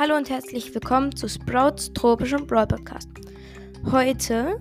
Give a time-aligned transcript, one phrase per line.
[0.00, 3.06] Hallo und herzlich willkommen zu Sprouts tropischem Brawl Podcast.
[3.92, 4.56] Heute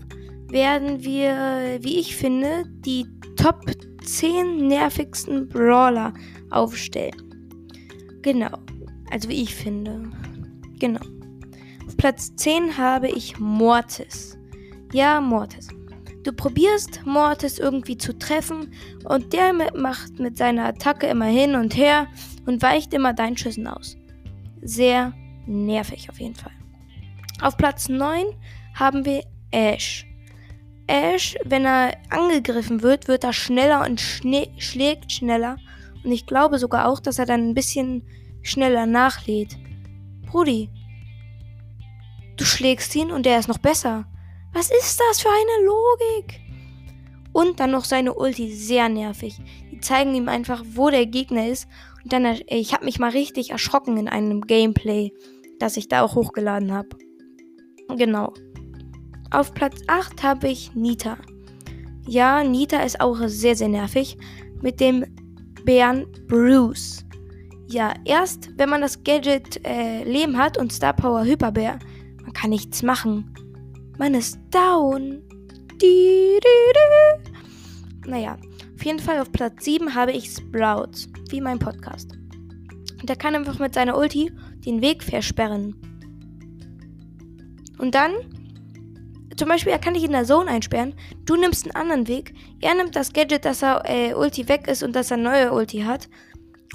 [0.49, 3.05] werden wir, wie ich finde, die
[3.37, 3.63] Top
[4.03, 6.13] 10 nervigsten Brawler
[6.49, 7.15] aufstellen.
[8.21, 8.51] Genau,
[9.11, 10.11] also wie ich finde.
[10.77, 10.99] Genau.
[11.87, 14.37] Auf Platz 10 habe ich Mortis.
[14.91, 15.69] Ja, Mortis.
[16.23, 18.73] Du probierst Mortis irgendwie zu treffen
[19.05, 22.07] und der macht mit seiner Attacke immer hin und her
[22.45, 23.95] und weicht immer deinen Schüssen aus.
[24.61, 25.13] Sehr
[25.49, 26.51] nervig auf jeden Fall.
[27.41, 28.25] Auf Platz 9
[28.75, 30.05] haben wir Ash.
[30.87, 35.57] Ash, wenn er angegriffen wird, wird er schneller und schlägt schneller.
[36.03, 38.03] Und ich glaube sogar auch, dass er dann ein bisschen
[38.41, 39.57] schneller nachlädt.
[40.25, 40.69] Brudi,
[42.37, 44.05] du schlägst ihn und er ist noch besser.
[44.53, 46.41] Was ist das für eine Logik?
[47.31, 49.39] Und dann noch seine Ulti, sehr nervig.
[49.71, 51.67] Die zeigen ihm einfach, wo der Gegner ist.
[52.03, 55.11] Und dann, ich habe mich mal richtig erschrocken in einem Gameplay,
[55.59, 56.89] das ich da auch hochgeladen habe.
[57.95, 58.33] Genau.
[59.31, 61.17] Auf Platz 8 habe ich Nita.
[62.07, 64.17] Ja, Nita ist auch sehr, sehr nervig.
[64.61, 65.05] Mit dem
[65.65, 67.05] Bären Bruce.
[67.67, 71.77] Ja, erst wenn man das Gadget äh, Leben hat und Star Power Hyperbär,
[72.23, 73.31] man kann nichts machen.
[73.97, 75.21] Man ist down.
[75.81, 78.09] Die, die, die.
[78.09, 78.37] Naja,
[78.75, 82.18] auf jeden Fall auf Platz 7 habe ich Sprouts, wie mein Podcast.
[82.99, 84.31] Und der kann einfach mit seiner Ulti
[84.65, 85.75] den Weg versperren.
[87.77, 88.11] Und dann,
[89.37, 90.93] zum Beispiel, er kann dich in der Zone einsperren.
[91.25, 92.33] Du nimmst einen anderen Weg.
[92.61, 95.81] Er nimmt das Gadget, dass er äh, Ulti weg ist und dass er neue Ulti
[95.81, 96.09] hat.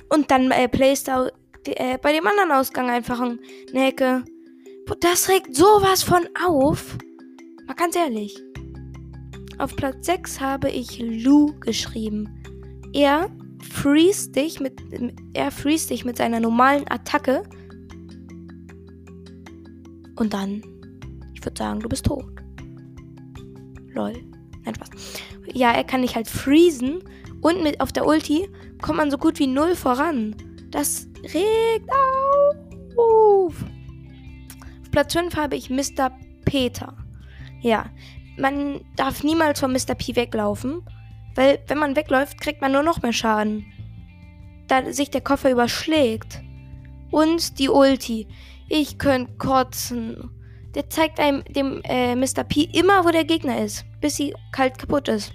[0.09, 1.31] Und dann äh, placed er
[1.67, 3.39] äh, bei dem anderen Ausgang einfach eine
[3.73, 4.25] Hecke.
[5.01, 6.97] Das regt sowas von auf.
[7.67, 8.39] Mal ganz ehrlich.
[9.59, 12.29] Auf Platz 6 habe ich Lou geschrieben.
[12.93, 13.31] Er
[13.71, 14.81] freeze dich mit
[15.35, 17.43] er freeze dich mit seiner normalen Attacke.
[20.17, 20.63] Und dann,
[21.35, 22.25] ich würde sagen, du bist tot.
[23.93, 24.13] Lol.
[24.65, 24.91] Nein, Spaß.
[25.53, 27.03] Ja, er kann dich halt freezen
[27.41, 28.49] und mit auf der Ulti
[28.81, 30.35] kommt man so gut wie null voran.
[30.71, 32.55] Das regt auf.
[32.97, 33.65] Auf
[34.91, 36.11] Platz 5 habe ich Mr.
[36.45, 36.97] Peter.
[37.61, 37.87] Ja,
[38.39, 39.95] man darf niemals von Mr.
[39.95, 40.83] P weglaufen,
[41.35, 43.67] weil wenn man wegläuft, kriegt man nur noch mehr Schaden.
[44.69, 46.41] Da sich der Koffer überschlägt.
[47.11, 48.27] Und die Ulti.
[48.69, 50.31] Ich könnte kotzen.
[50.75, 52.43] Der zeigt einem dem äh, Mr.
[52.45, 55.33] P immer, wo der Gegner ist, bis sie kalt kaputt ist.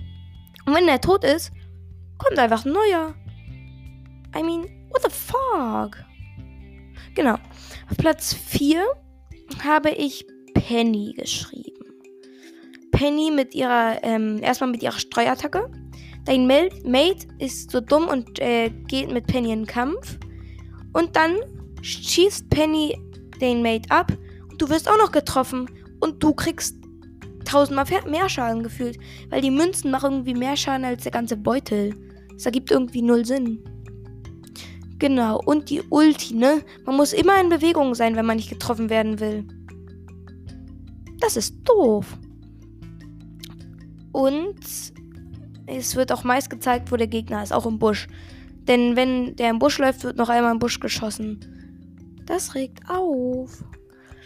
[0.65, 1.51] Und wenn er tot ist,
[2.17, 3.15] kommt einfach ein neuer.
[4.35, 5.97] I mean, what the fuck?
[7.15, 7.35] Genau.
[7.89, 8.83] Auf Platz 4
[9.63, 11.79] habe ich Penny geschrieben.
[12.91, 15.71] Penny mit ihrer, ähm, erstmal mit ihrer Streuattacke.
[16.25, 20.17] Dein Mate ist so dumm und äh, geht mit Penny in Kampf.
[20.93, 21.35] Und dann
[21.81, 22.97] schießt Penny
[23.41, 24.11] den Mate ab
[24.49, 25.69] und du wirst auch noch getroffen.
[26.01, 26.75] Und du kriegst
[27.45, 28.97] tausendmal mehr Schaden gefühlt.
[29.29, 31.95] Weil die Münzen machen irgendwie mehr Schaden als der ganze Beutel.
[32.33, 33.59] Das ergibt irgendwie null Sinn.
[34.99, 36.61] Genau, und die Ulti, ne?
[36.85, 39.45] Man muss immer in Bewegung sein, wenn man nicht getroffen werden will.
[41.19, 42.17] Das ist doof.
[44.11, 44.59] Und
[45.69, 48.07] es wird auch meist gezeigt, wo der Gegner ist, auch im Busch.
[48.67, 51.39] Denn wenn der im Busch läuft, wird noch einmal im Busch geschossen.
[52.25, 53.63] Das regt auf.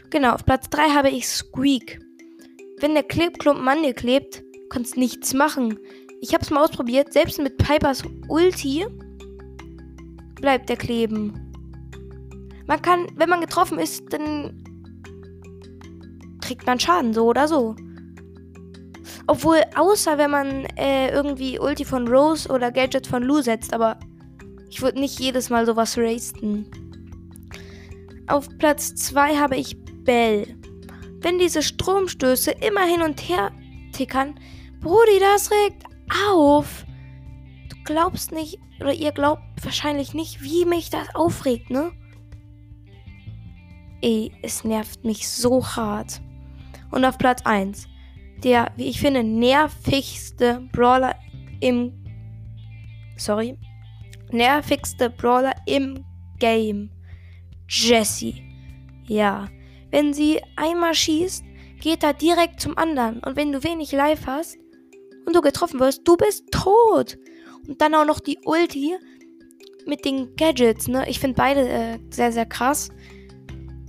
[0.10, 2.00] Genau, auf Platz 3 habe ich Squeak.
[2.80, 5.80] Wenn der Klebklumpen an dir klebt, kannst nichts machen.
[6.22, 8.86] Ich habe es mal ausprobiert, selbst mit Pipers Ulti
[10.36, 11.54] bleibt der kleben.
[12.68, 14.62] Man kann, wenn man getroffen ist, dann
[16.42, 17.76] kriegt man Schaden, so oder so.
[19.28, 23.98] Obwohl, außer wenn man äh, irgendwie Ulti von Rose oder Gadget von Lou setzt, aber
[24.70, 26.70] ich würde nicht jedes Mal sowas racen.
[28.28, 30.58] Auf Platz 2 habe ich Bell.
[31.22, 33.52] Wenn diese Stromstöße immer hin und her
[33.94, 34.36] tickern,
[34.82, 35.84] Brudi, das regt
[36.28, 36.86] auf.
[37.70, 41.92] Du glaubst nicht, oder ihr glaubt wahrscheinlich nicht, wie mich das aufregt, ne?
[44.02, 46.22] Ey, es nervt mich so hart.
[46.92, 47.88] Und auf Platz 1
[48.44, 51.16] der, wie ich finde, nervigste Brawler
[51.60, 51.94] im.
[53.18, 53.58] Sorry.
[54.32, 56.04] Nervigste Brawler im
[56.40, 56.90] Game.
[57.68, 58.44] Jessie.
[59.06, 59.48] Ja.
[59.92, 61.44] Wenn sie einmal schießt,
[61.80, 63.20] geht er direkt zum anderen.
[63.20, 64.58] Und wenn du wenig Life hast
[65.26, 67.18] und du getroffen wirst, du bist tot.
[67.68, 68.96] Und dann auch noch die Ulti
[69.86, 71.08] mit den Gadgets, ne?
[71.08, 72.90] Ich finde beide äh, sehr, sehr krass.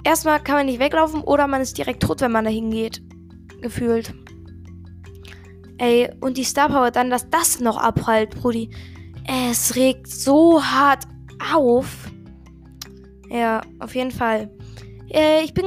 [0.04, 3.02] Erstmal kann man nicht weglaufen oder man ist direkt tot, wenn man da hingeht.
[3.62, 4.12] Gefühlt.
[5.78, 8.70] Ey, und die Star Power dann, dass das noch abprallt, Brudi.
[9.26, 11.04] Es regt so hart
[11.52, 12.10] auf.
[13.30, 14.50] Ja, auf jeden Fall.
[15.10, 15.64] Äh, ich bin.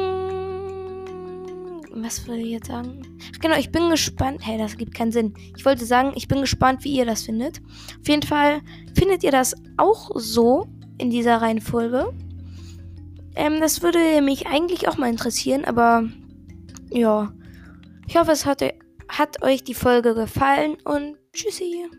[2.00, 3.02] Was würde ich jetzt sagen?
[3.36, 4.42] Ach, genau, ich bin gespannt.
[4.46, 5.34] Hey, das gibt keinen Sinn.
[5.56, 7.60] Ich wollte sagen, ich bin gespannt, wie ihr das findet.
[8.00, 8.62] Auf jeden Fall
[8.96, 10.68] findet ihr das auch so
[11.00, 12.14] in dieser Reihenfolge.
[13.36, 16.04] Ähm, das würde mich eigentlich auch mal interessieren, aber
[16.90, 17.34] ja.
[18.08, 18.62] Ich hoffe, es hat,
[19.10, 21.90] hat euch die Folge gefallen und tschüssi.